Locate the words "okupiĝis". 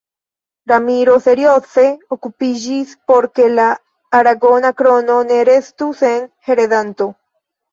2.15-2.95